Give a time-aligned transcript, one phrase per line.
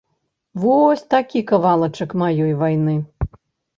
[0.61, 2.95] Вось такі кавалачак маёй вайны.